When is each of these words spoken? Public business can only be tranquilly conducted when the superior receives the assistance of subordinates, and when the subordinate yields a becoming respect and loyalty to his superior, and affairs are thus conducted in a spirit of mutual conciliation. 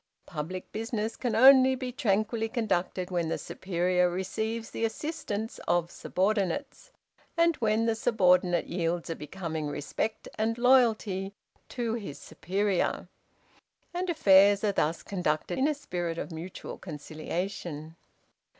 Public 0.25 0.71
business 0.71 1.15
can 1.15 1.35
only 1.35 1.75
be 1.75 1.91
tranquilly 1.91 2.49
conducted 2.49 3.11
when 3.11 3.29
the 3.29 3.37
superior 3.37 4.09
receives 4.09 4.71
the 4.71 4.83
assistance 4.83 5.59
of 5.67 5.91
subordinates, 5.91 6.89
and 7.37 7.55
when 7.57 7.85
the 7.85 7.93
subordinate 7.93 8.65
yields 8.65 9.11
a 9.11 9.15
becoming 9.15 9.67
respect 9.67 10.27
and 10.39 10.57
loyalty 10.57 11.33
to 11.69 11.93
his 11.93 12.17
superior, 12.17 13.09
and 13.93 14.09
affairs 14.09 14.63
are 14.63 14.71
thus 14.71 15.03
conducted 15.03 15.59
in 15.59 15.67
a 15.67 15.75
spirit 15.75 16.17
of 16.17 16.31
mutual 16.31 16.79
conciliation. 16.79 17.95